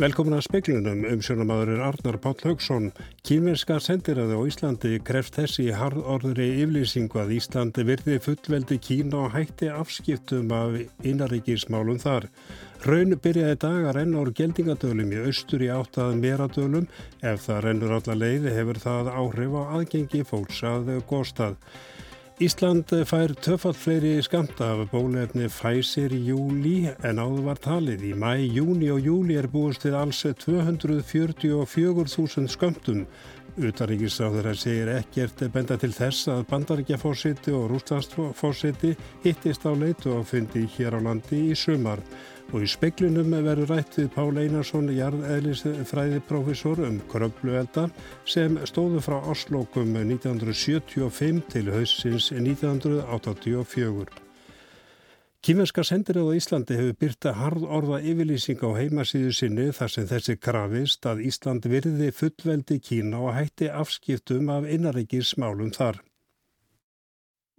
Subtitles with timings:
[0.00, 2.86] Velkomin að speklunum um sjónamaðurinn Arnar Páll Haugsson.
[3.20, 9.68] Kínverska sendiraði á Íslandi kreft þessi harðorðri yflýsingu að Íslandi virði fullveldi Kína og hætti
[9.68, 12.30] afskiptum af innaríkismálum þar.
[12.88, 16.88] Raun byrjaði dagar enn ár geldingadölum í austur í áttað meradölum.
[17.20, 21.60] Ef það rennur alla leiði hefur það áhrif á aðgengi fólks að góstað.
[22.40, 28.00] Ísland fær töfalt fleiri skamta af bólefni Pfizer í júli en áður var talið.
[28.08, 33.04] Í mæ, júni og júli er búist við alls 244.000 skamtum.
[33.60, 38.96] Utaríkisráður segir ekkert benda til þess að bandaríkjafósiti og rústlandsfósiti
[39.26, 42.00] hittist á leitu og fundi hér á landi í sumar
[42.50, 47.84] og í speklunum verður rætt við Pál Einarsson, jarðeðlisfræðiprofessor um kröpluelda
[48.28, 54.30] sem stóðu frá Oslokum 1975 til hausins 1984.
[55.40, 60.36] Kímerska sendiröð á Íslandi hefur byrta hard orða yfirlýsing á heimasíðu sinni þar sem þessi
[60.36, 66.02] krafist að Ísland virði fullveldi Kína og hætti afskiptum af innaríkismálum þar.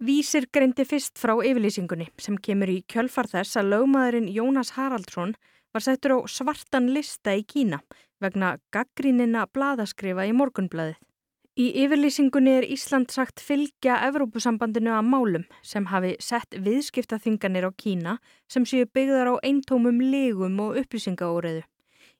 [0.02, 5.36] Vísir greindi fyrst frá yfirlýsingunni sem kemur í kjölfar þess að lögmaðurinn Jónas Haraldsson
[5.70, 7.78] var settur á svartan lista í Kína
[8.24, 10.96] vegna gaggrínina bladaskrifa í morgunbladið.
[11.54, 18.18] Í yfirlýsingunni er Ísland sagt fylgja Evrópusambandinu að málum sem hafi sett viðskiptaþinganir á Kína
[18.50, 21.62] sem séu byggðar á eintómum legum og upplýsingaóreðu.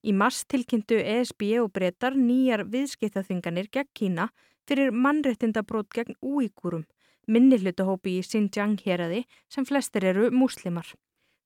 [0.07, 4.31] Í mars tilkynntu ESB og breytar nýjar viðskiptaþinganir gegn Kína
[4.71, 6.87] fyrir mannrettindabrót gegn úíkurum
[7.31, 10.87] minnihlutahópi í Xinjiang héradi sem flestir eru múslimar.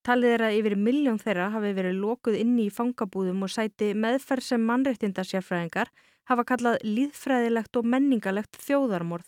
[0.06, 4.46] Talið er að yfir miljón þeirra hafi verið lokuð inni í fangabúðum og sæti meðferð
[4.46, 5.90] sem mannrettindasjárfræðingar
[6.30, 9.26] hafa kallað líðfræðilegt og menningalegt þjóðarmorð.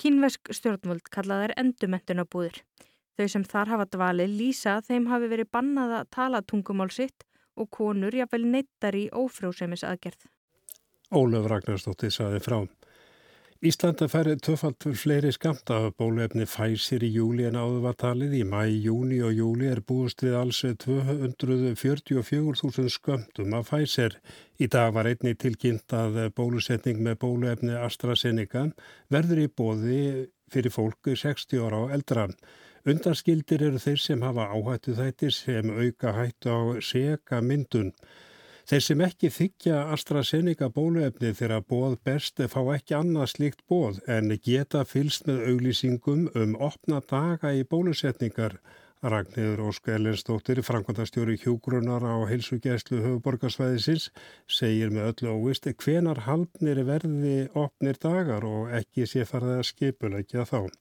[0.00, 2.60] Kínvesk stjórnvöld kallað er endumentunabúðir.
[3.14, 7.70] Þau sem þar hafa dvali lýsa þeim hafi verið bannað að tala tungumál sitt og
[7.70, 10.26] konur jáfnvel neittar í ófrjósemis aðgerð.
[11.14, 12.58] Ólef Ragnarstóttir saði frá.
[13.64, 18.34] Íslanda færði töfalt fleiri skamta af bólefni fæsir í júli en áður var talið.
[18.36, 24.18] Í mæ, júni og júli er búist við alls 244.000 skamtum af fæsir.
[24.60, 28.66] Í dag var einni tilkynnt að bólusetning með bólefni AstraZeneca
[29.08, 32.28] verður í bóði fyrir fólku 60 ára á eldra.
[32.84, 37.96] Undanskildir eru þeir sem hafa áhættu þættir sem auka hættu á seka myndun.
[38.64, 44.32] Þeir sem ekki þykja AstraZeneca bóluefni þegar bóð best fá ekki annað slikt bóð en
[44.46, 48.56] geta fylst með auglýsingum um opna daga í bólusetningar.
[49.04, 54.08] Ragnir Ósk Ellensdóttir, framkvæmdastjóri hjúgrunar á heilsugjæslu höfuborgarsvæðisins,
[54.48, 60.48] segir með öllu óvist hvenar haldnir verði opnir dagar og ekki sé farið að skipulegja
[60.48, 60.72] þá.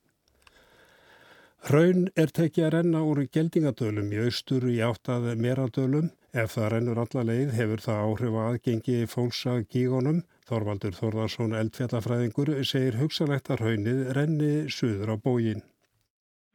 [1.67, 6.13] Raun er tekið að renna úr geldingadölum í austur í áttað meradölum.
[6.33, 10.21] Ef það rennur alla leið hefur það áhrif að aðgengi fólks að gígonum.
[10.49, 15.61] Þorvaldur Þorðarsson eldfjallafræðingur segir hugsalegt að raunnið renni suður á bógin.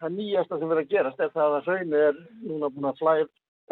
[0.03, 2.19] Það nýjasta sem verður að gerast er það að raunnið er
[2.49, 3.29] núna búin að flæð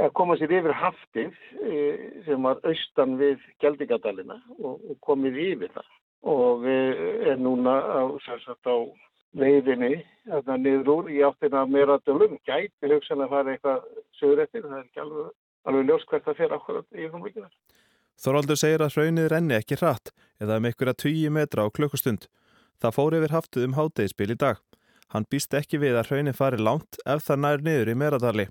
[0.07, 1.81] að koma sér yfir haftið e,
[2.29, 5.91] sem var austan við geldingadalina og komið yfir það
[6.37, 6.77] og e,
[7.33, 8.77] er núna á, á
[9.37, 13.91] leiðinni þarna niður úr í áttina meira dölum gæti hugsanlega að fara eitthvað
[14.21, 15.35] sögur eftir, það er ekki alveg,
[15.67, 17.53] alveg ljós hvert að fyrir ákvarðan í líkinar.
[18.17, 22.29] Þorvaldur segir að hraunið renni ekki hratt eða um einhverja 20 metra á klukkustund.
[22.81, 24.63] Það fór yfir haftuð um hátegispil í dag.
[25.13, 28.47] Hann býst ekki við að hraunið fari langt ef það nær niður í meradali.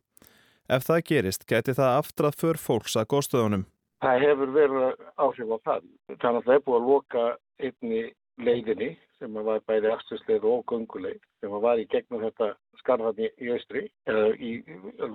[0.70, 3.66] Ef það gerist, geti það aftrað för fólks að góðstöðunum.
[4.06, 4.86] Það hefur verið
[5.18, 5.90] áhrif á það.
[6.22, 7.26] Þannig að það er búið að loka
[7.66, 8.02] einni
[8.46, 8.90] leiðinni
[9.20, 14.26] sem var bæði aftursleið og gunguleið sem var í gegnum þetta skarðarni í austri eða
[14.36, 14.52] í,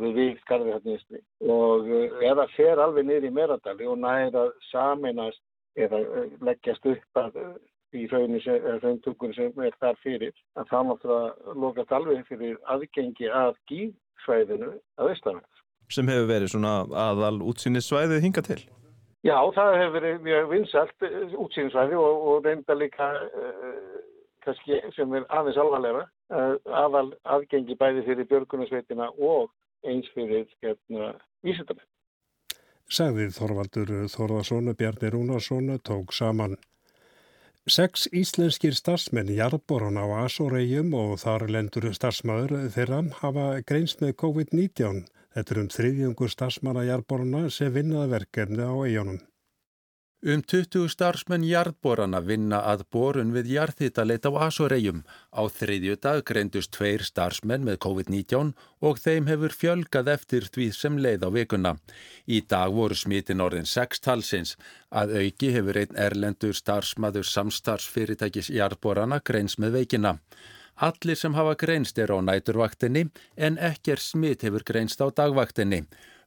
[0.00, 1.20] við skarðarni í austri
[1.56, 1.90] og
[2.24, 5.42] eða eh, fer alveg niður í meradali og næra saminast
[5.78, 7.54] eða eh, leggjast upp að eh,
[8.00, 13.56] í rauntungunum sem er þar fyrir að það máttu að lokast alveg fyrir aðgengi að
[13.70, 15.64] gíðsvæðinu að Íslands.
[15.90, 18.60] Sem hefur verið svona aðal útsýnissvæðið hinga til?
[19.26, 23.98] Já, það hefur verið mjög vinsalt eh, útsýnsvæði og, og reynda líka uh,
[24.44, 29.50] kannski sem er aðeins alvarlega uh, aðal aðgengi bæði fyrir björgunarsveitina og
[29.84, 31.12] eins fyrir hérna
[31.44, 31.84] vísindamenn.
[32.90, 36.56] Segðið Þorvaldur Þorðarsson Bjarni Rúnarsson tók saman.
[37.70, 45.04] Seks íslenskir starfsmenn jarðborun á Asoregjum og þar lendur starfsmæður þeirra hafa greinst með COVID-19
[45.34, 49.20] Þetta er um þriðjungur stafsmanna jarboruna sem vinnaði verkefni á eigunum.
[50.20, 54.98] Um 20 starfsmenn jarðborana vinna að borun við jarðhittaleit á Asoregjum.
[55.32, 58.50] Á þriðju dag greindust tveir starfsmenn með COVID-19
[58.84, 61.72] og þeim hefur fjölgað eftir því sem leið á vikuna.
[62.28, 64.56] Í dag voru smitin orðin 6 talsins.
[64.92, 70.18] Að auki hefur einn erlendur starfsmaður samstarfsfyrirtækis jarðborana greins með veikina.
[70.80, 73.02] Allir sem hafa greinst er á næturvaktinni
[73.36, 75.82] en ekkert smit hefur greinst á dagvaktinni.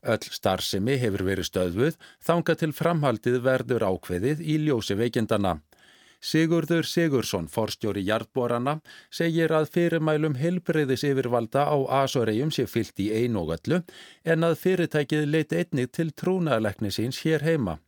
[0.05, 1.97] Öll starfsemi hefur verið stöðvuð
[2.27, 5.55] þanga til framhaldið verður ákveðið í ljósi veikindana.
[6.23, 8.77] Sigurður Sigursson, forstjóri Jartborana,
[9.11, 13.81] segir að fyrirmælum helbreyðis yfirvalda á Asoregjum sé fyllt í einu og öllu
[14.23, 17.79] en að fyrirtækið leiti einnig til trúnaðalekni síns hér heima.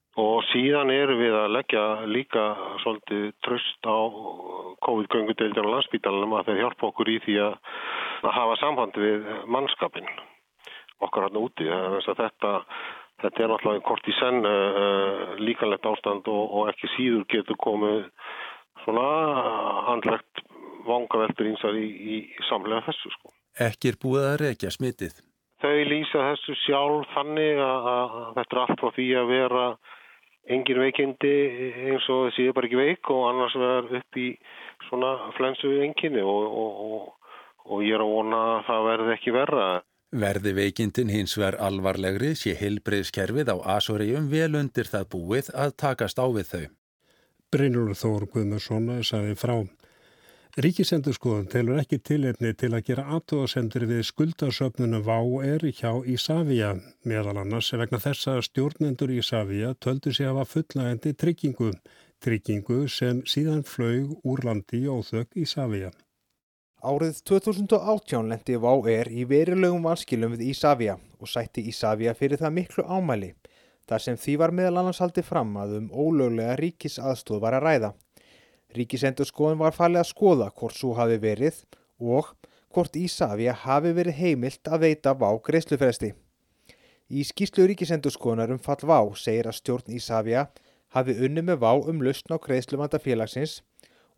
[0.55, 2.41] Og síðan erum við að leggja líka
[2.79, 4.07] svolítið tröst á
[4.87, 7.57] COVID-göngudeildjan og landsbítalunum að þeir hjálpa okkur í því að
[8.23, 10.07] hafa samband við mannskapin
[11.03, 11.67] okkar hann úti.
[11.67, 12.53] Þetta,
[13.19, 18.07] þetta er náttúrulega kort í senn uh, líkanlegt ástand og, og ekki síður getur komið
[18.85, 19.09] svona
[19.89, 20.45] handlegt
[20.87, 23.11] vangaveltur ínsar í, í, í samlega þessu.
[23.17, 23.33] Sko.
[23.67, 25.19] Ekki er búið að reykja smitið.
[25.59, 29.67] Þau lýsa þessu sjálf þannig að, að þetta er allt frá því að vera
[30.51, 31.33] engin veikindi
[31.89, 34.29] eins og þessi er bara ekki veik og annars verður upp í
[34.89, 39.67] svona flensu enginni og, og, og ég er að vona að það verði ekki verra.
[40.15, 46.21] Verði veikindin hins ver alvarlegri sé heilbreyðskerfið á Asoríum vel undir það búið að takast
[46.21, 46.65] á við þau.
[47.51, 49.57] Brynjólur Þór Guðmursson sagði frá.
[50.55, 56.69] Ríkisendurskoðun telur ekki tilefni til að gera aðtóðasendur við skuldarsöfnunum VÁ er hjá Ísafja
[57.03, 61.73] meðal annars vegna þessa stjórnendur Ísafja töldu sig hafa fullnægandi tryggingu,
[62.23, 65.91] tryggingu sem síðan flög úr landi í óþökk Ísafja.
[66.79, 72.87] Árið 2018 lendi VÁR í verilegum vanskilum við Ísafja og sætti Ísafja fyrir það miklu
[72.87, 73.33] ámæli
[73.91, 77.93] þar sem því var meðal annars haldið fram að um ólöglega ríkisaðstóð var að ræða.
[78.75, 81.61] Ríkisendurskoðun var falið að skoða hvort svo hafi verið
[82.01, 82.33] og
[82.75, 86.11] hvort Ísafja hafi verið heimilt að veita VÁ greiðslufresti.
[87.07, 90.47] Í skýslu ríkisendurskoðunar um fall VÁ segir að stjórn Ísafja
[90.95, 93.61] hafi unni með VÁ um lustn á greiðsluvanda félagsins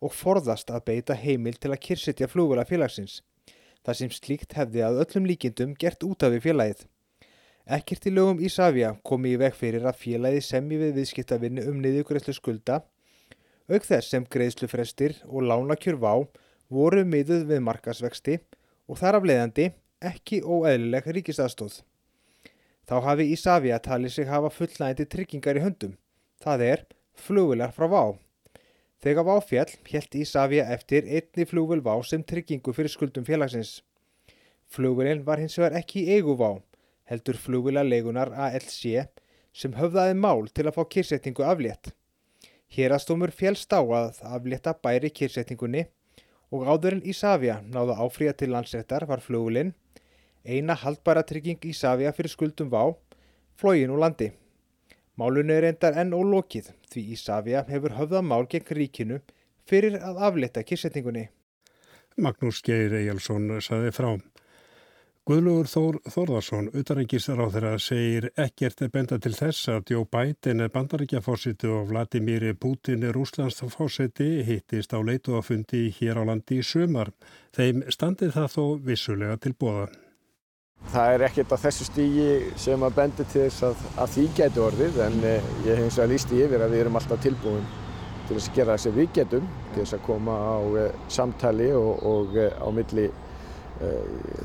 [0.02, 3.20] og forðast að beita heimil til að kyrsetja flugvöla félagsins.
[3.86, 6.86] Það sem slíkt hefði að öllum líkindum gert út af við félagið.
[7.78, 12.34] Ekkert í lögum Ísafja komi í veg fyrir að félagið semji við viðskiptavinni um niðugreðslu
[12.34, 12.80] skulda,
[13.68, 16.12] auk þess sem greiðslufrestir og lánakjör vá
[16.72, 18.38] voru miðuð við markasvexti
[18.88, 19.68] og þar af leiðandi
[20.04, 21.82] ekki óeðlileg ríkistafstóð.
[22.88, 25.98] Þá hafi Ísafja talið sig hafa fullnægindi tryggingar í höndum,
[26.40, 26.84] það er
[27.18, 28.02] flugvilar frá vá.
[29.04, 33.82] Þegar váfjall helt Ísafja eftir einni flúvel vá sem tryggingu fyrir skuldum félagsins.
[34.68, 36.58] Flúvelin var hins vegar ekki í eigu vá,
[37.08, 38.80] heldur flúvila leigunar ALC
[39.52, 41.92] sem höfðaði mál til að fá kyrsettingu aflétt.
[42.68, 45.86] Hérastómur fjálst á að aflétta bæri kyrsettingunni
[46.52, 49.72] og áðurinn Ísafja náða áfríða til landsrettar var flúvelin,
[50.44, 52.82] eina haldbara trygging Ísafja fyrir skuldum vá,
[53.56, 54.30] flógin úr landi.
[55.18, 59.20] Málunni er endar enn ólokið því Ísafja hefur höfða mál gegn ríkinu
[59.68, 61.28] fyrir að aflita kyrsetningunni.
[62.18, 64.12] Magnús Geir Ejjálsson saði frá.
[65.28, 70.64] Guðlugur Þór Þórðarsson, utarengisar á þeirra, segir ekkert er benda til þess að Jó Bætin
[70.64, 77.12] er bandaríkjafósiti og Vladimir Putin er úslandsfósiti hittist á leituafundi hér á landi í sumar.
[77.52, 79.90] Þeim standið það þó vissulega til bóða.
[80.96, 84.68] Það er ekkert á þessu stígi sem að bendi til þess að, að því getur
[84.70, 87.72] orðið en eh, ég hef eins og að lísti yfir að við erum alltaf tilbúin
[88.24, 91.72] til þess að gera það sem við getum til þess að koma á eh, samtali
[91.76, 93.10] og, og eh, á milli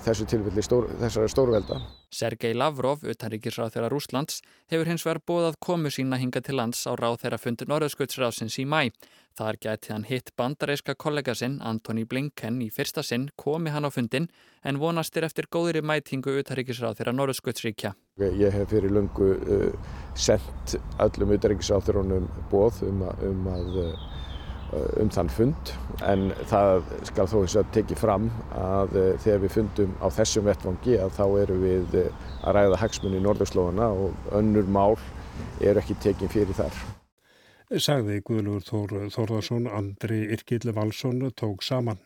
[0.05, 1.79] þessu tilfelli stór, þessara stórvelda.
[2.13, 6.93] Sergei Lavrov, utanríkisráð þeirra Rúslands, hefur hins vegar bóðað komu sína hinga til lands á
[6.93, 8.91] ráð þeirra fundur Norðskjöldsráðsins í mæ.
[9.33, 13.89] Þar gæti hann hitt bandareiska kollega sinn, Antoni Blinken, í fyrsta sinn komi hann á
[13.89, 14.27] fundin
[14.61, 17.95] en vonastir eftir góðri mætingu utaríkisráð þeirra Norðsköldsríkja.
[18.21, 24.05] Ég hef fyrir lungu uh, sendt öllum utaríkisráðurunum bóð um að, um, að, uh,
[25.01, 25.73] um þann fund
[26.07, 30.49] en það skal þó eins og tekið fram að uh, þegar við fundum á þessum
[30.49, 34.97] vettvangi að þá eru við uh, að ræða hagsmunni í Norðurslóðana og önnur mál
[35.61, 36.83] eru ekki tekið fyrir þar
[37.81, 41.97] sagði Guðlúr Þór, Þórðarsson, Andri Irkill Valsson tók saman.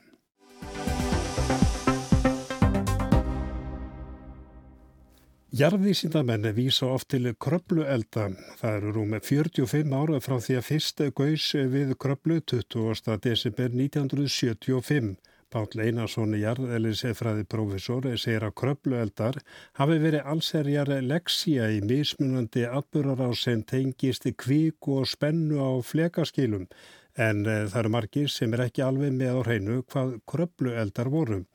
[5.58, 8.28] Jarðvísindamenni vísa oft til kröpluelda.
[8.60, 13.16] Það eru rúmið 45 ára frá því að fyrst gauðs við kröplu 20.
[13.24, 15.16] desember 1975.
[15.50, 19.40] Páll Einarsson jarðelisefræði profesor segir að kröplueldar
[19.80, 26.70] hafi verið allserjar leksía í mismunandi atbyrjar á sem tengist kvík og spennu á flekaskilum
[27.18, 31.48] en eh, það eru margir sem er ekki alveg með á hreinu hvað kröplueldar vorum.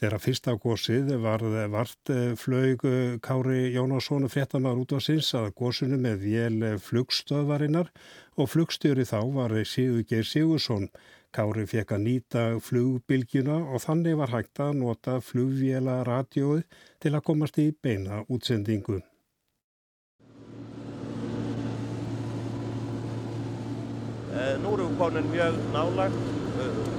[0.00, 5.50] Þegar fyrsta gósið var vart eh, flög eh, Kári Jónásson fréttamar út á sinns að
[5.58, 7.90] gósinu með vél flugstöðvarinnar
[8.40, 10.88] og flugstjóri þá var Sigur Geir Sigursson.
[11.36, 16.64] Kári fekk að nýta flugbilgjuna og þannig var hægt að nota flugvjela radioið
[17.04, 19.02] til að komast í beina útsendingu.
[24.32, 26.28] Eh, nú erum við komin mjög nálagt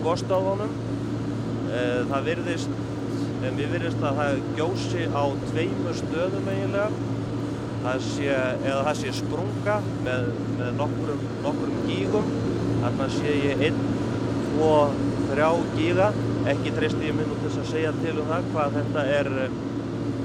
[0.05, 0.79] góðstáðunum.
[1.71, 2.90] Það virðist
[3.47, 7.07] en við verðist að það gjósi á tveimu stöðum eiginlega.
[7.81, 8.27] Það sé,
[8.61, 10.27] eða það sé sprunga með,
[10.59, 12.29] með nokkurum, nokkurum gígum.
[12.83, 13.81] Þarna sé ég einn,
[14.51, 14.75] tvo,
[15.31, 16.11] þrjá gíga.
[16.51, 19.31] Ekki treysti ég minn út þess að segja til um það hvað þetta er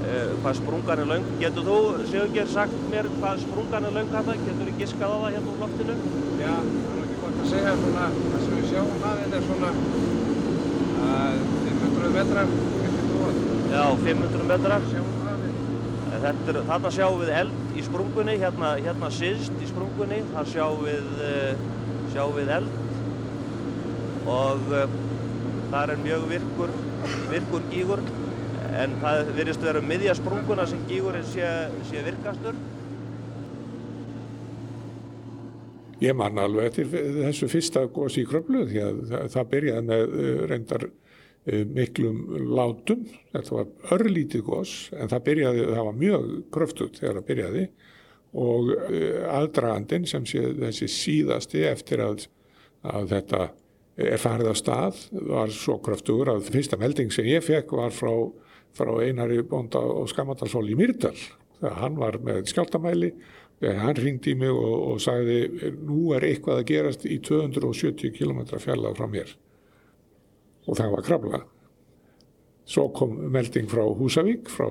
[0.07, 1.79] uh, hvað sprungan er laung getur þú,
[2.11, 5.61] Sigurger, sagt mér hvað sprungan er laung þetta, getur þú giskað á það hérna úr
[5.65, 5.99] loftinu?
[6.41, 9.75] Já, það er ekki gott að segja svona, það sem við sjáum hafinn er svona
[11.05, 12.76] uh, 500 metrar
[13.77, 14.85] Já, 500 metrar.
[16.67, 21.67] Þarna sjáum við eld í sprungunni, hérna, hérna síðst í sprungunni, þar sjáum við, uh,
[22.15, 22.71] sjáum við eld
[24.33, 24.97] og uh,
[25.75, 26.73] þar er mjög virkur,
[27.29, 28.05] virkur gígur
[28.81, 31.53] en það virðist að vera miðja sprunguna sem gígurinn sé,
[31.91, 32.57] sé virkastur.
[36.01, 39.03] Ég man alveg eftir þessu fyrsta góðs í kröflu því að
[39.37, 41.06] það, byrjaði með uh, reyndar Eh,
[41.47, 42.23] miklum
[42.57, 47.67] látum, þetta var örlítið gos en það byrjaði, það var mjög kröftut þegar það byrjaði.
[48.37, 52.27] Og eh, aðdragandin sem sé þessi síðasti eftir að,
[52.85, 53.47] að þetta
[53.97, 54.99] er farið af stað
[55.31, 58.13] var svo kröftugur að fyrsta melding sem ég fekk var frá,
[58.77, 63.15] frá einari bónda og skamandalsól í Myrdal þegar hann var með skjáltamæli
[63.65, 68.43] hann ringdi í mig og, og sagði nú er eitthvað að gerast í 270 km
[68.61, 69.33] fjallað frá mér
[70.67, 71.43] og það var krabla.
[72.67, 74.69] Svo kom melding frá Húsavík, frá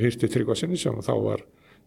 [0.00, 1.44] Hirti eh, Tryggvarsinni sem þá var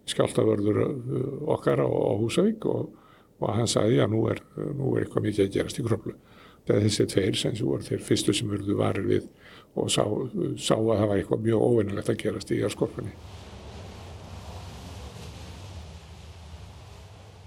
[0.10, 2.94] skjáltavörður eh, okkar á, á Húsavík og,
[3.42, 4.44] og hann sagði að nú er,
[4.78, 6.16] nú er eitthvað mikið að gerast í krablu.
[6.64, 9.26] Það er þessi tveir sem voru þeir fyrstu sem verðu varir við
[9.74, 10.04] og sá,
[10.62, 13.16] sá að það var eitthvað mjög óvinnilegt að gerast í jærskorpunni.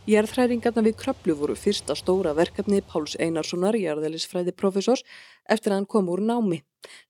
[0.06, 5.00] Jærðhræringarna við Kröplu voru fyrsta stóra verkefni Páls Einarssonar, jærðelisfræði profesors,
[5.50, 6.60] eftir að hann kom úr námi,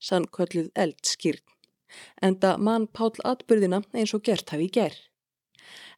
[0.01, 1.43] sann kölluð eldskýrn.
[2.25, 4.97] Enda mann Pál atbyrðina eins og gert hafi ger.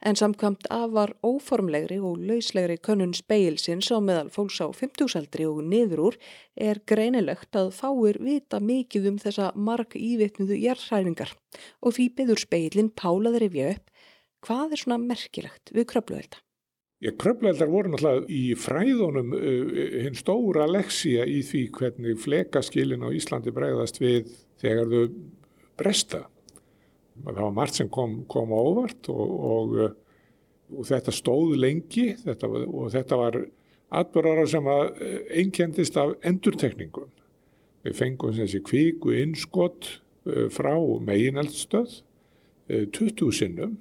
[0.04, 5.64] En samkvæmt af var óformlegri og lauslegri könnun speilsins á meðal fólks á 50-saldri og
[5.72, 6.20] niður úr
[6.60, 11.32] er greinilegt að fáir vita mikið um þessa marg ívitnuðu jærðhræringar
[11.80, 13.98] og því byður speilin Pál að rifja upp
[14.44, 16.44] hvað er svona merkilegt við Kröpluvelda.
[17.00, 19.70] Kröpleldar voru náttúrulega í fræðunum uh,
[20.04, 25.06] hinn stóra leksía í því hvernig flekaskilin á Íslandi bregðast við þegar þau
[25.80, 26.26] bresta.
[27.24, 32.52] Það var margt sem kom, kom ávart og, og, uh, og þetta stóð lengi þetta,
[32.68, 33.40] og þetta var
[33.96, 34.68] atbyrðara sem
[35.40, 37.08] einkendist af endurtekningum.
[37.88, 39.96] Við fengum þessi kvíku innskott
[40.52, 40.76] frá
[41.08, 42.02] megineldstöð
[42.68, 43.80] 20 uh, sinnum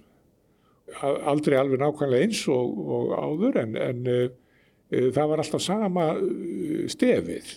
[1.03, 6.87] aldrei alveg nákvæmlega eins og, og áður en, en uh, það var alltaf sama eh,
[6.91, 7.51] stefið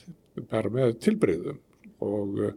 [0.51, 1.61] bara með tilbreyðum
[2.03, 2.51] og uh,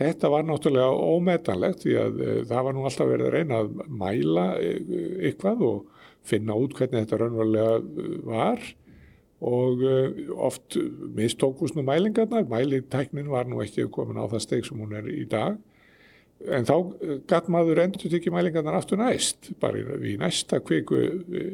[0.00, 3.80] þetta var náttúrulega ómetanlegt því að uh, það var nú alltaf verið að reyna að
[4.02, 8.70] mæla eitthvað og finna út hvernig þetta raunverulega var.
[9.40, 9.80] Og
[10.36, 10.76] oft
[11.16, 15.22] mistókust nú mælingarnar, mælitæknin var nú ekki komin á það steg sem hún er í
[15.24, 15.56] dag
[16.48, 20.96] En þá eh, gatt maður endur tekið mælingarnar aftur næst, bara í næsta kviku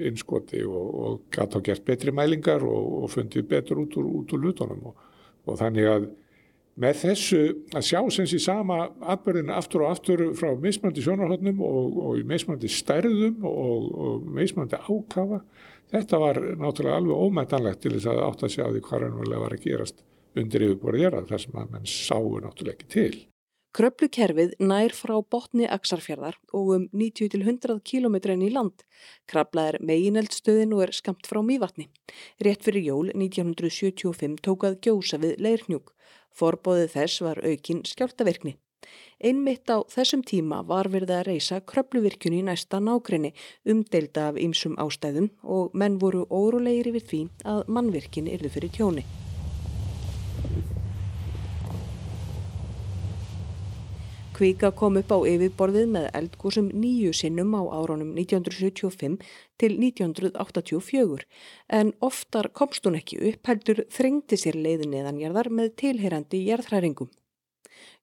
[0.07, 4.37] innskoti og, og gatt á gert betri mælingar og, og fundið betur út úr, út
[4.37, 4.93] úr lutonum.
[4.93, 5.11] Og,
[5.47, 6.09] og þannig að
[6.77, 8.83] með þessu að sjá sem sé sama
[9.15, 15.41] atbyrðin aftur og aftur frá meismandi sjónarhóttnum og meismandi stærðum og meismandi ákafa,
[15.95, 19.57] þetta var náttúrulega alveg ómættanlegt til þess að átt að sjá því hvað raunverulega var
[19.57, 20.05] að gerast
[20.37, 23.25] undir yfirborðið gera þar sem að menn sáu náttúrulega ekki til.
[23.77, 28.15] Kröplukerfið nær frá botni Aksarfjörðar og um 90-100 km
[28.47, 28.85] í land.
[29.29, 31.91] Krabla er megineldstöðin og er skamt frá mývatni.
[32.41, 35.93] Rétt fyrir jól 1975 tókað gjósa við leirhnjúk.
[36.33, 38.57] Forbóðið þess var aukin skjáltaverkni.
[39.21, 43.35] Einmitt á þessum tíma var verið að reysa kröpluvirkjunni næsta nákrenni
[43.69, 49.09] umdelda af ýmsum ástæðum og menn voru órulegir yfir því að mannvirkinn yrðu fyrir tjóni.
[54.37, 59.15] Kvika kom upp á yfirborðið með eldgósum nýju sinnum á árunum 1975
[59.57, 61.25] til 1984
[61.79, 67.09] en oftar komst hún ekki upp heldur þrengti sér leiði neðanjarðar með tilherandi jarðhræringum.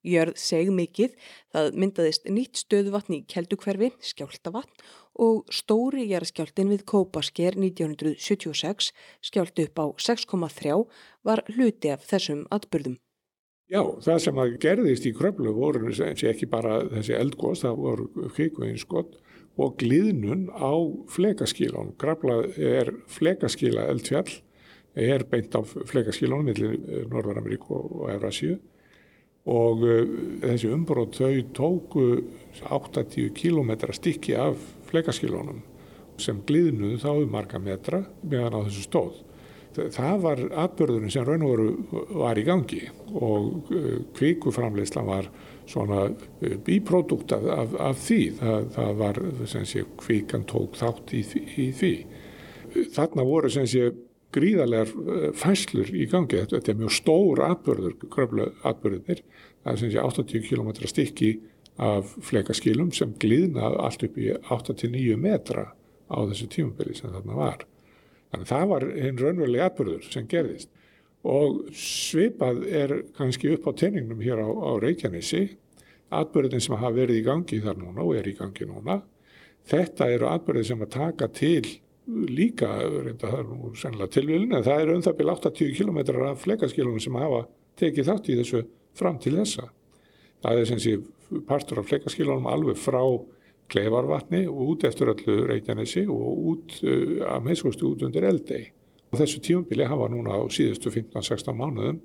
[0.02, 1.14] Jörð seg mikið,
[1.54, 4.84] það myndaðist nýtt stöðuvatn í Keldukverfi, skjáltavatn
[5.22, 8.90] og stóri jarðskjáltin við Kópasker 1976,
[9.22, 10.82] skjált upp á 6,3
[11.22, 12.98] var hluti af þessum atbyrðum.
[13.72, 19.16] Já, það sem að gerðist í kröflu voru ekki bara þessi eldgóðs, það voru kvíkuinskott
[19.56, 20.74] og glíðnun á
[21.14, 21.94] flekaskílón.
[21.96, 24.28] Krafla er flekaskíla eldfjall,
[24.94, 28.58] er beint á flekaskílónum millir Norðar-Ameríku og Eurasíu
[29.44, 30.04] og uh,
[30.44, 32.04] þessi umbrót þau tóku
[32.68, 35.60] 80 km stikki af flekaskílónum
[36.20, 39.18] sem glíðnuðu þá um marga metra meðan á þessu stóð
[39.74, 42.80] það var atbyrðurinn sem raun og veru var í gangi
[43.14, 45.28] og uh, kvíkuframleyslan var
[45.70, 48.20] svona uh, bíprodukt af, af, af því.
[48.40, 51.22] Það, það var sem sé kvíkan tók þátt í,
[51.58, 51.94] í því.
[52.94, 53.90] Þarna voru sem sé
[54.34, 56.44] gríðarlegar uh, fæslur í gangi.
[56.44, 59.24] Þetta, er mjög stór atbyrður, gröflu atbyrðinir.
[59.64, 61.34] Það er sem sé 80 km stikki
[61.82, 65.72] af flekaskilum sem glýðna allt upp í 8-9 metra
[66.06, 67.64] á þessu tímubili sem þarna var.
[68.34, 70.70] Þannig það var einn raunveruleg atbyrður sem gerðist
[71.24, 75.44] og svipað er kannski upp á tenningnum hér á, á Reykjanesi,
[76.12, 78.98] atbyrðin sem hafa verið í gangi þar núna og er í gangi núna.
[79.70, 81.62] Þetta eru atbyrðin sem að taka til
[82.28, 82.72] líka,
[83.06, 86.42] reynda það er nú sennilega tilvílin, en það eru um það byrja 80 km af
[86.42, 87.40] flekaskilunum sem hafa
[87.80, 88.64] tekið þátt í þessu
[88.98, 89.70] fram til þessa.
[90.44, 90.98] Það er sem sé
[91.48, 93.00] partur af flekaskilunum alveg frá
[93.72, 98.68] Kleifarvatni og út eftir öllu Reykjanesi og út uh, að meðskostu út undir Eldei.
[99.12, 102.00] Og þessu tímubili hafa núna á síðustu 15-16 mánuðum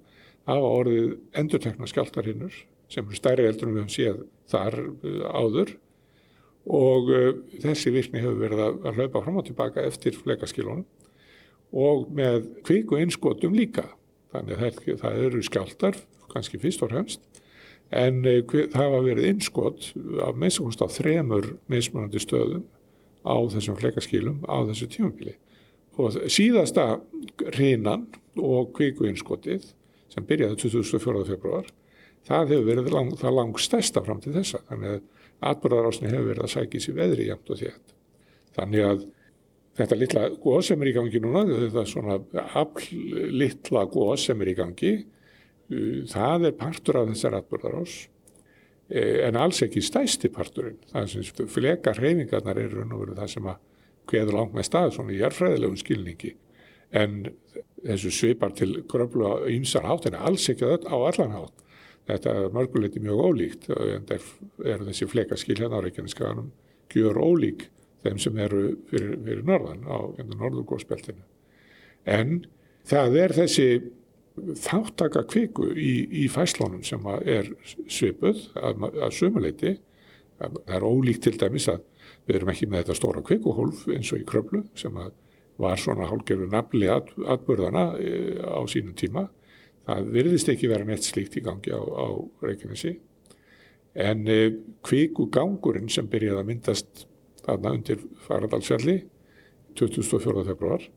[0.49, 2.55] hafa orðið endurtekna skjáltarinnur
[2.89, 5.75] sem eru stærri eldur en við höfum séð þar uh, áður
[6.69, 7.29] og uh,
[7.63, 10.85] þessi virkni hefur verið að, hlaupa fram og tilbaka eftir fleikaskilunum
[11.69, 13.85] og með kvíku einskotum líka.
[14.33, 15.97] Þannig að það eru skjáltar,
[16.29, 17.21] kannski fyrst og fremst,
[17.89, 19.91] en eh, það hafa verið innskott
[20.25, 22.65] af meðsakast á þremur mismunandi stöðum
[23.25, 25.35] á þessum fleikaskílum á þessu tímabili.
[25.99, 27.01] Og síðasta
[27.51, 28.07] hrinan
[28.39, 29.71] og kvíku innskottið
[30.09, 31.25] sem byrjaði 2004.
[31.27, 31.67] februar,
[32.27, 34.61] það hefur verið lang, það langt stærsta fram til þessa.
[34.69, 35.01] Þannig að
[35.49, 37.95] atbyrðarásni hefur verið að sækja sér veðri jæmt og þétt.
[38.57, 39.05] Þannig að
[39.79, 42.17] þetta litla góð sem er í gangi núna, þetta svona
[42.59, 42.87] afl
[43.35, 44.93] litla góð sem er í gangi,
[46.09, 47.95] það er partur af þessar atbyrðarás
[48.89, 50.79] e, en alls ekki stæsti parturinn.
[50.91, 53.65] Það sem flekar hreyfingarnar eru nú verið það sem að
[54.09, 56.35] hveður langt með stað svona í jærfræðilegum skilningi
[56.97, 57.19] en
[57.85, 61.65] þessu svipar til gröflu á ýmsar hátt en alls ekki á allan hátt.
[62.09, 64.29] Þetta er mörguleiti mjög ólíkt en það
[64.65, 66.49] eru þessi flekaskil hérna á Reykjaneskaganum
[66.89, 67.67] gjör ólík
[68.01, 71.21] þeim sem eru fyrir, fyrir norðan á norðugóðspeltinu.
[72.09, 72.39] En
[72.89, 73.67] það er þessi
[74.37, 77.49] þáttaka kviku í, í fæslónum sem er
[77.89, 79.73] svipuð að, að sumuleiti.
[80.39, 81.81] Það er ólíkt til dæmis að
[82.27, 84.95] við erum ekki með þetta stóra kvikuhólf eins og í kröflu sem
[85.59, 89.27] var svona hálfgerður nafli at, atbörðana e, á sínum tíma.
[89.89, 92.07] Það virðist ekki vera neitt slíkt í gangi á, á
[92.45, 92.95] Reykjanesi.
[93.99, 94.39] En e,
[94.87, 97.03] kvikugangurinn sem byrjaði að myndast
[97.43, 99.01] þarna undir Faradalsfjalli
[99.79, 100.45] 24.
[100.47, 100.87] februar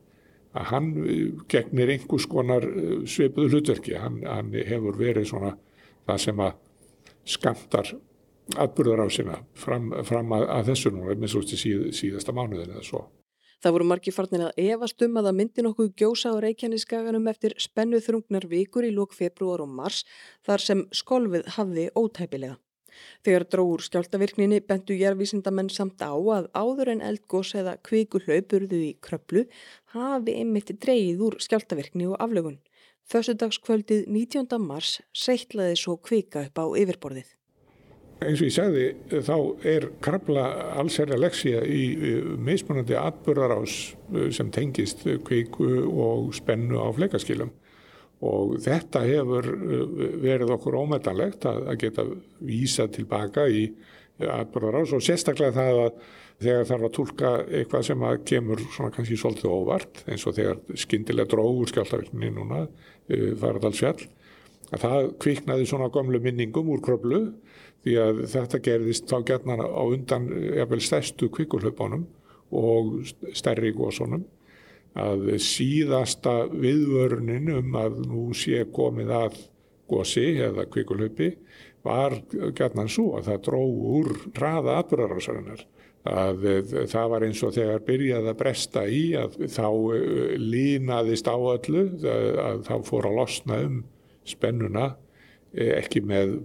[0.52, 3.96] að hann eh, gegnir einhvers konar eh, sveipuðu hlutverki.
[4.00, 5.56] Hann, hann hefur verið svona
[6.06, 6.60] það sem að
[7.32, 7.94] skamtar
[8.58, 12.74] atbyrðar á sína fram, fram að, að þessu nú, með svo til síð, síðasta mánuðin
[12.74, 13.04] eða svo.
[13.62, 17.54] Það voru margi farnir að efast um að það myndi nokkuð gjósa á Reykjaneskaganum eftir
[17.62, 20.02] spennu þrungnar vikur í lók februar og mars
[20.42, 22.58] þar sem skolfið hafði ótæpilega.
[23.26, 29.46] Þegar dróður skjáltavirkninni bentu jærvísindamenn samt á að áður en eldgós eða kvikulauburðu í kröplu
[29.94, 32.58] hafi einmitt dreyið úr skjáltavirkni og aflögun.
[33.12, 34.58] Þössudagskvöldið 19.
[34.62, 37.30] mars seittlaði svo kvika upp á yfirborðið.
[38.22, 38.84] Eins og ég segði
[39.26, 40.44] þá er krabla
[40.78, 41.82] allsherja leksja í
[42.38, 43.74] meismunandi atbyrðarás
[44.36, 47.50] sem tengist kviku og spennu á fleikaskilum
[48.22, 49.84] og þetta hefur uh,
[50.22, 52.06] verið okkur ómetanlegt að, að geta
[52.40, 53.66] vísa tilbaka í
[54.22, 56.02] atbyrðarás og sérstaklega það að
[56.42, 60.80] þegar þarf að tólka eitthvað sem að kemur svona kannski svolítið óvart eins og þegar
[60.84, 64.08] skindilega dróður skjáltavirkninni núna uh, faradalsfjall
[64.72, 67.22] að það kviknaði svona gamlu minningum úr kröflu
[67.82, 72.06] því að þetta gerðist þá gerna á undan jafnvel stærstu kvikulhaupunum
[72.52, 73.00] og
[73.36, 74.24] stærri góðsónum
[74.98, 79.38] að síðasta viðvörunin um að nú sé komið að
[79.92, 81.30] gósi eða kvikulhupi
[81.82, 83.62] var gætnan svo að það dró
[83.98, 85.64] úr hraða atbyrðarásarinnar
[86.12, 86.46] að
[86.90, 89.68] það var eins og þegar byrjaði að bresta í að þá
[90.42, 91.84] línaðist á öllu
[92.42, 93.80] að þá fór að losna um
[94.26, 94.92] spennuna
[95.52, 96.38] ekki með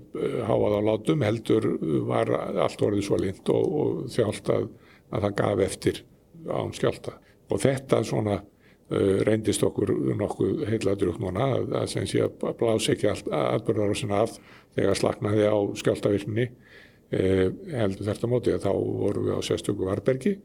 [0.45, 1.69] háað á látum heldur
[2.10, 4.67] var allt orðið svo lind og, og þjált að,
[5.13, 6.03] að það gaf eftir
[6.47, 7.15] án skjálta
[7.47, 12.93] og þetta svona uh, reyndist okkur nokkuð heiladrútt núna að, að sem sé að blási
[12.95, 14.38] ekki aðbörðarásin af
[14.77, 20.38] þegar slaknaði á skjáltavirkni uh, heldur þetta móti að þá vorum við á sérstöku Varbergi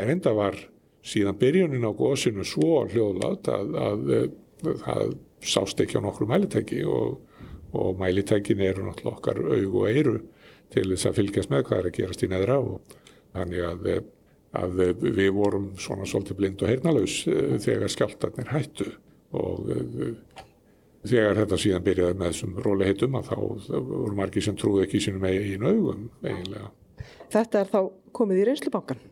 [0.00, 0.58] en enda var
[1.06, 4.10] síðan byrjunin á góðsinu svo hljóðlátt að, að
[4.84, 7.20] það sást ekki á nokkru mælitæki og,
[7.72, 10.16] og mælitækin eru náttúrulega okkar aug og eiru
[10.70, 12.98] til þess að fylgjast með hvað er að gerast í neðra og
[13.34, 13.88] þannig að
[14.58, 17.20] að við vorum svona svolítið blind og heyrnalaus
[17.62, 18.88] þegar skjáltarnir hættu
[19.36, 19.68] og
[21.06, 23.36] þegar þetta síðan byrjaði með þessum róli heitum að þá
[23.70, 26.72] voru margir sem trúði ekki sínum eigin augum eiginlega.
[27.30, 27.80] Þetta er þá
[28.16, 29.04] komið í reynslubankan?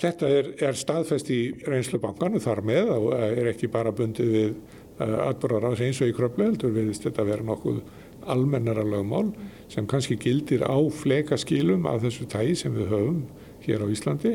[0.00, 4.54] Þetta er, er staðfest í reynslubankan og þar með og er ekki bara bundið við
[5.00, 7.82] atbúrar á eins og í kröflu heldur viðist þetta vera nokkuð
[8.30, 9.30] almennara lögmál
[9.72, 13.22] sem kannski gildir á flekaskílum af þessu tægi sem við höfum
[13.70, 14.34] hér á Íslandi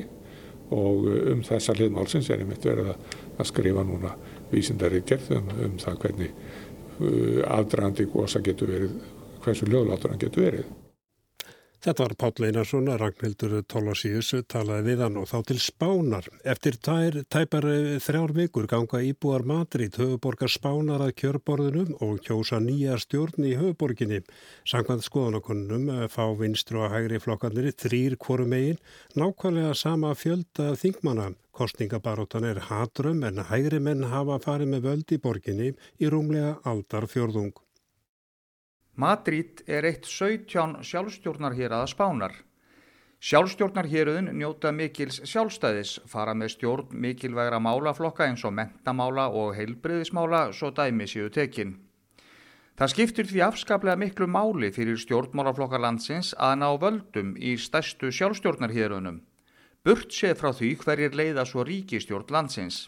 [0.74, 4.15] og um þessa hliðmálsins er einmitt verið að skrifa núna
[4.52, 8.98] vísindari gerð um, um það hvernig uh, aðdragandi gósa getur verið,
[9.45, 10.74] hversu löglátur hann getur verið.
[11.86, 16.26] Þetta var Páll Einarsson, Ragnhildur Tólasíus talaði við hann og þá til Spánar.
[16.41, 17.67] Eftir tær, tæpar
[18.02, 24.24] þrjár vikur ganga íbúar Madrid höfuborgar Spánar að kjörborðunum og kjósa nýja stjórn í höfuborginni.
[24.65, 28.82] Sangvað skoðanakonunum fá vinstru að hægri flokkarnir þrýr kvoru megin,
[29.13, 31.36] nákvæmlega sama fjölda þingmanna.
[31.54, 35.69] Kostningabaróttan er hatrum en hægri menn hafa farið með völd í borginni
[36.02, 37.54] í rúmlega aldar fjörðung.
[38.95, 42.36] Madrid er eitt 17 sjálfstjórnarheraða spánar.
[43.19, 50.71] Sjálfstjórnarheröðun njóta mikils sjálfstæðis, fara með stjórn mikilvægra málaflokka eins og mentamála og heilbriðismála svo
[50.71, 51.75] dæmi séu tekin.
[52.79, 59.21] Það skiptir því afskaplega miklu máli fyrir stjórnmálaflokka landsins að ná völdum í stærstu sjálfstjórnarheröðunum.
[59.84, 62.86] Burt séð frá því hverjir leiða svo ríkistjórn landsins.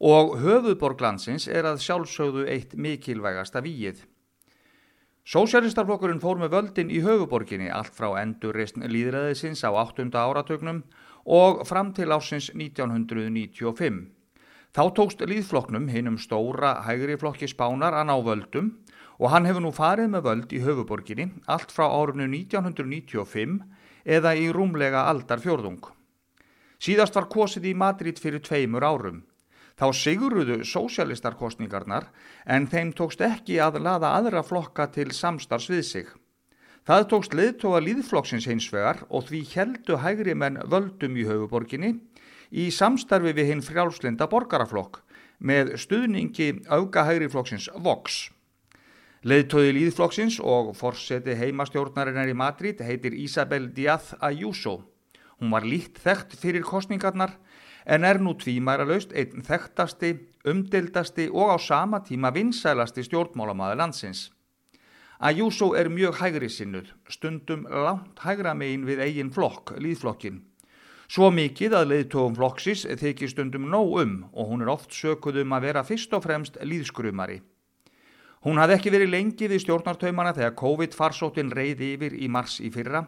[0.00, 4.04] Og höfuðborg landsins er að sjálfsögðu eitt mikilvægasta víið.
[5.22, 10.08] Sósjálistarflokkurinn fór með völdin í höfuborginni allt frá endurreysn líðræðisins á 8.
[10.10, 10.80] áratögnum
[11.30, 14.00] og fram til ásins 1995.
[14.74, 18.72] Þá tókst líðflokknum hinnum stóra hægri flokki spánar að ná völdum
[19.22, 23.60] og hann hefur nú farið með völd í höfuborginni allt frá árinu 1995
[24.02, 25.86] eða í rúmlega aldarfjörðung.
[26.82, 29.22] Síðast var kosið í Madrid fyrir tveimur árum.
[29.78, 32.10] Þá siguruðu sósjálistarkostningarnar
[32.46, 36.10] en þeim tókst ekki að laða aðra flokka til samstarfs við sig.
[36.82, 41.92] Það tókst liðtóa líðflokksins hinsvegar og því heldu hægri menn völdum í höfuborginni
[42.50, 45.00] í samstarfi við hinn frjálslinda borgaraflokk
[45.38, 48.30] með stuðningi auka hægri flokksins Vox.
[49.22, 54.80] Leðtóði líðflokksins og forseti heimastjórnarinnar í Madrid heitir Isabel Díaz Ayuso.
[55.38, 57.36] Hún var líkt þekkt fyrir kostningarnar
[57.86, 60.12] en er nú tvímæralaust einn þekktasti,
[60.48, 64.30] umdildasti og á sama tíma vinsælasti stjórnmálamæði landsins.
[65.22, 70.40] Ayuso er mjög hægri sinnuð, stundum langt hægra megin við eigin flokk, líðflokkin.
[71.06, 75.54] Svo mikið að leiðtóum flokksis þykir stundum nóg um og hún er oft sökuð um
[75.54, 77.42] að vera fyrst og fremst líðskrumari.
[78.42, 83.04] Hún hafði ekki verið lengi við stjórnartaumana þegar COVID-farsóttin reyði yfir í mars í fyrra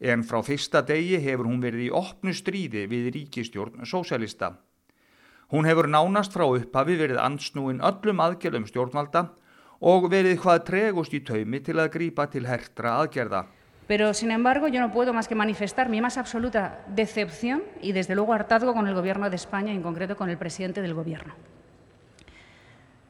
[0.00, 4.54] en frá fyrsta degi hefur hún verið í opnu stríði við ríkistjórn sósjalista.
[5.52, 9.26] Hún hefur nánast frá upphafi verið ansnúin öllum aðgerðum stjórnvalda
[9.80, 13.44] og verið hvað tregust í taumi til að grípa til hertra aðgerða.
[13.90, 18.14] Pero, sin embargo, yo no puedo más que manifestar mi más absoluta decepción y, desde
[18.14, 21.34] luego, hartazgo con el Gobierno de España, en concreto con el presidente del Gobierno.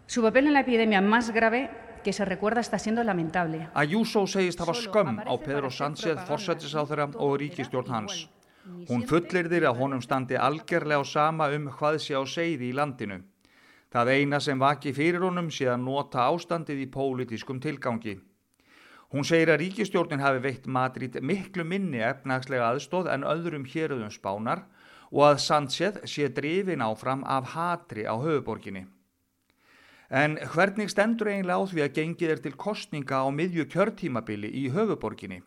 [0.07, 1.71] Su papel en la epidemia más grave
[2.03, 3.69] que se recuerda está siendo lamentable.
[3.75, 8.29] Ayuso segist hafa skömm á Pedro Sánchez, forsættisáþurra og ríkistjórn hans.
[8.89, 13.21] Hún fullirðir að honum standi algerlega á sama um hvað sé á segði í landinu.
[13.91, 18.21] Það eina sem vaki fyrir honum sé að nota ástandið í pólitískum tilgangi.
[19.11, 24.69] Hún segir að ríkistjórnin hafi veitt Madrid miklu minni efnagslega aðstóð en öðrum héröðum spánar
[25.11, 28.87] og að Sánchez sé drifin áfram af hatri á höfuborginni.
[30.11, 34.65] En hvernig stendur eiginlega á því að gengið er til kostninga á miðju kjörtímabili í
[34.75, 35.39] höfuborginni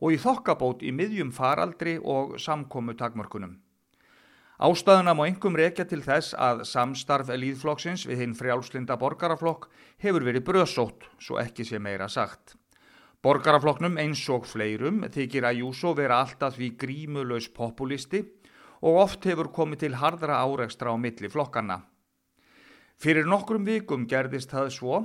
[0.00, 3.58] og í þokkabót í miðjum faraldri og samkomu takmörkunum?
[4.58, 9.68] Ástæðuna má engum rekja til þess að samstarf líðflokksins við hinn frjálslinda borgaraflokk
[10.00, 12.56] hefur verið bröðsótt, svo ekki sé meira sagt.
[13.22, 18.24] Borgaraflokknum eins og fleirum þykir að Júsó vera alltaf því grímulös populisti
[18.80, 21.82] og oft hefur komið til hardra áreikstra á milli flokkanna.
[22.98, 24.96] Fyrir nokkrum vikum gerðist það svo,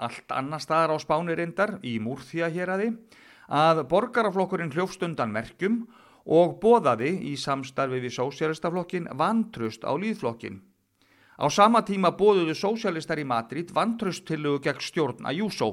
[0.00, 2.86] allt annar staðar á spánirindar í Múrþja hér aði,
[3.52, 5.82] að borgaraflokkurinn hljófst undan merkjum
[6.24, 10.62] og bóðaði í samstarfi við sósjálistaflokkin vantrust á líðflokkin.
[11.36, 15.70] Á sama tíma bóðuðu sósjálistar í Madrid vantrust tillugu gegn stjórn að Júsó.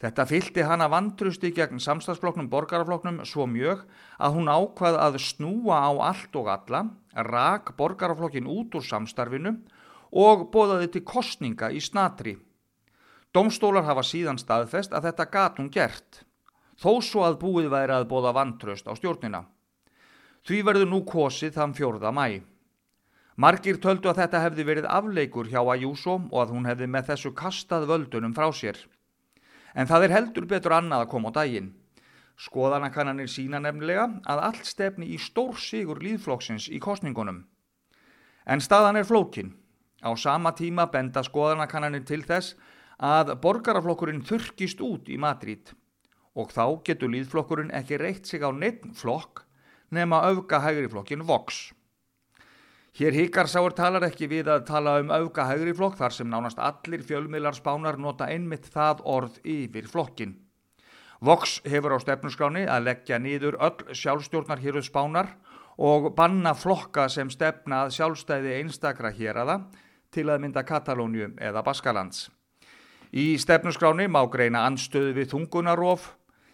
[0.00, 3.84] Þetta fylgti hana vantrusti gegn samstagsflokknum borgaraflokknum svo mjög
[4.16, 9.80] að hún ákvað að snúa á allt og alla, rak borgaraflokkin út úr samstarfinu og
[10.12, 12.36] bóðaði til kostninga í snatri.
[13.32, 16.20] Domstólar hafa síðan staðfest að þetta gat hún gert
[16.82, 19.44] þó svo að búið væri að bóða vantraust á stjórnina.
[20.42, 22.42] Því verður nú kosið þann fjórða mæ.
[23.38, 27.32] Margir töldu að þetta hefði verið afleikur hjá Ajúsó og að hún hefði með þessu
[27.38, 28.76] kastað völdunum frá sér.
[29.74, 31.70] En það er heldur betur annað að koma á daginn.
[32.36, 37.44] Skoðanakannanir sína nefnilega að allt stefni í stór sigur líðflokksins í kostningunum.
[38.44, 39.54] En staðan er flókin.
[40.02, 42.56] Á sama tíma benda skoðanakannanir til þess
[42.98, 45.72] að borgaraflokkurinn þurkist út í Madrid
[46.34, 49.44] og þá getur líðflokkurinn ekki reitt sig á neitt flokk
[49.92, 51.70] nema auka hægri flokkin Vox.
[52.96, 56.58] Hér hikar sáur talar ekki við að tala um auka hægri flokk þar sem nánast
[56.60, 60.34] allir fjölmiðlar spánar nota einmitt það orð yfir flokkin.
[61.22, 65.30] Vox hefur á stefnusgráni að leggja nýður öll sjálfstjórnar héruð spánar
[65.78, 69.56] og banna flokka sem stefna að sjálfstæði einstakra hér aða
[70.12, 72.28] til að mynda Katalóniu eða Baskalands.
[73.12, 76.12] Í stefnusgráni má greina anstöðu við þungunarof,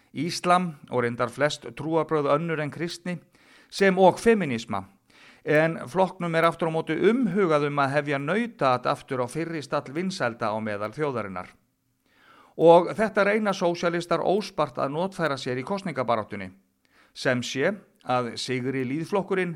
[0.09, 3.19] Íslam og reyndar flest trúabröð önnur en kristni
[3.69, 4.87] sem og feminisma
[5.45, 9.93] en flokknum er aftur á mótu umhugað um að hefja nautat aftur á fyrri stall
[9.93, 11.49] vinsælda á meðal þjóðarinnar.
[12.59, 16.51] Og þetta reyna sósjalistar óspart að notfæra sér í kostningabaráttunni
[17.15, 17.71] sem sé
[18.03, 19.55] að sigri líðflokkurinn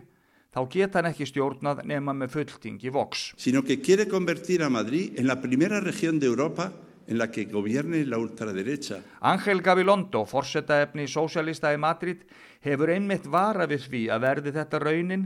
[0.53, 3.31] þá geta hann ekki stjórnað nema með fulltingi voks.
[3.41, 6.71] Sino que quiere convertir a Madrid en la primera región de Europa
[7.07, 9.01] en la que gobierne la ultraderecha.
[9.19, 12.23] Ángel Gabilondo, forsetaefni sósialista í Madrid,
[12.63, 15.25] hefur einmitt vara við því að verði þetta raunin,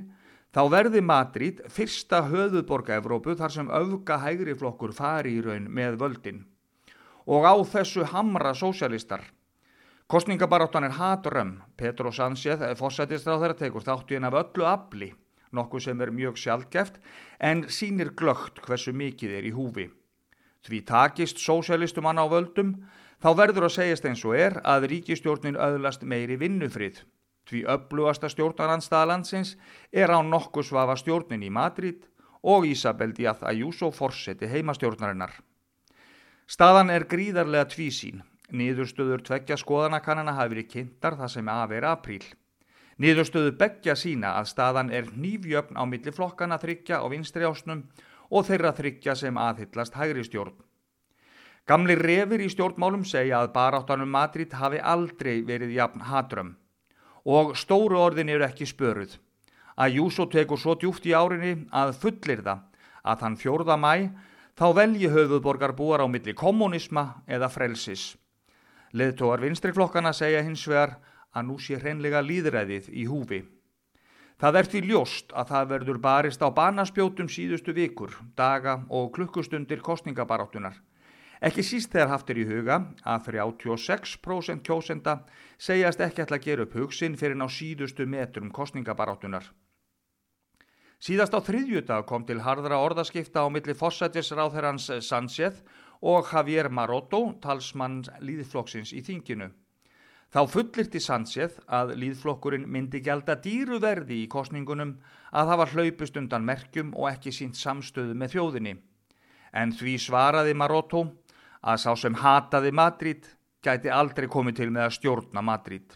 [0.55, 5.99] þá verði Madrid fyrsta höfuðborga Evrópu þar sem auðga hægri flokkur fari í raun með
[6.01, 6.45] völdin.
[7.27, 9.21] Og á þessu hamra sósialistar.
[10.07, 11.57] Kostningabaráttan er hatrömm.
[11.75, 15.09] Petro Sánchez, fórsætistráð þeirra tekur þáttu inn af öllu afli,
[15.51, 17.01] nokkuð sem er mjög sjálfgeft,
[17.43, 19.89] en sínir glögt hversu mikið er í húfi.
[20.63, 22.71] Því takist sósjálistum hann á völdum,
[23.19, 27.03] þá verður að segjast eins og er að ríkistjórnin öðlast meiri vinnufrið.
[27.51, 29.57] Því öflugasta stjórnaranstaðalandsins
[29.91, 32.07] er á nokkuð svafa stjórnin í Madrid
[32.47, 35.35] og Isabel Díaz Ayuso forseti heimastjórnarinnar.
[36.47, 38.23] Staðan er gríðarlega tvísín.
[38.47, 42.23] Niðurstöður tveggja skoðanakannana hafi verið kynntar það sem að vera apríl.
[42.97, 47.83] Niðurstöðu begja sína að staðan er nýfjöfn á milli flokkana þryggja og vinstri ásnum
[48.31, 50.55] og þeirra þryggja sem aðhyllast hægri stjórn.
[51.67, 56.53] Gamli revir í stjórnmálum segja að baráttanum Madrid hafi aldrei verið jafn hatrömm
[57.27, 59.17] og stóru orðin eru ekki spöruð.
[59.75, 62.63] Að Júsó tekur svo djúft í árinni að fullir það
[63.03, 63.91] að hann fjórða mæ
[64.57, 68.15] þá velji höfuðborgar búar á milli kommunisma eða frelsis.
[68.93, 70.97] Leðtóar vinstriflokkana segja hins vegar
[71.35, 73.43] að nú sé hreinlega líðræðið í húfi.
[74.37, 79.81] Það er því ljóst að það verður barist á banaspjótum síðustu vikur, daga og klukkustundir
[79.81, 80.77] kostningabaráttunar.
[81.41, 85.19] Ekki síst þegar haftir í huga að 36% kjósenda
[85.61, 89.45] segjast ekki ætla að gera upp hugsin fyrir ná síðustu metrum kostningabaráttunar.
[90.97, 95.61] Síðast á þriðjudag kom til hardra orðaskipta á milli fórsættisráðherrans Sanchez
[96.01, 99.49] og Javier Maroto, talsmann líðflokksins í þinginu.
[100.27, 104.97] Þá fullirti Sanchez að líðflokkurinn myndi gelda dýruverði í kostningunum
[105.31, 108.75] að hafa hlaupust undan merkjum og ekki sínt samstöðu með þjóðinni.
[109.55, 111.05] En því svaraði Maroto
[111.63, 113.29] að sá sem hataði Madrid
[113.63, 115.95] gæti aldrei komið til með að stjórna Madrid.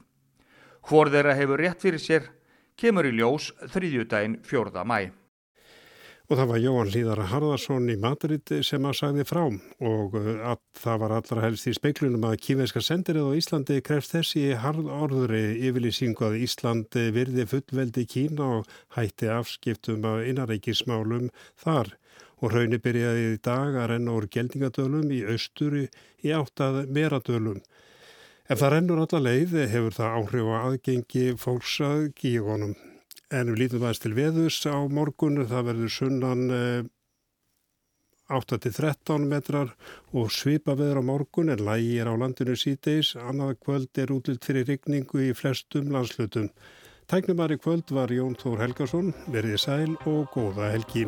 [0.88, 2.32] Hvor þeirra hefur rétt fyrir sér
[2.80, 5.12] kemur í ljós þriðjudaginn fjórða mæ.
[6.32, 10.60] Og það var Jóhann Líðara Harðarsson í Madrid sem að sagði frá og uh, að
[10.80, 16.24] það var allra helst í speiklunum að kýmverska sendirið á Íslandi krefst þessi harðorðri yfirlýsingu
[16.30, 21.28] að Íslandi virði fullveldi Kína og hætti afskiptum af inarækismálum
[21.60, 21.92] þar
[22.40, 25.90] og raunni byrjaði í dag að renna úr geldingadölum í austuri
[26.24, 27.60] í áttað meradölum.
[28.48, 32.78] Ef það rennur alla leið hefur það áhrif á aðgengi fólks að gígunum.
[33.32, 36.42] En við lítum aðeins til veðus á morgun, það verður sunnan
[38.32, 39.74] 8-13 metrar
[40.16, 44.48] og svipa veður á morgun en lægi er á landinu síðdeis, annað kvöld er útlitt
[44.48, 46.50] fyrir rigningu í flestum landslutum.
[47.12, 51.08] Tæknumari kvöld var Jón Þór Helgason, verið sæl og góða helgi.